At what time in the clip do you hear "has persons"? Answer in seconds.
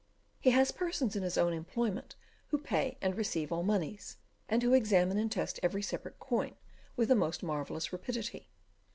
0.49-1.15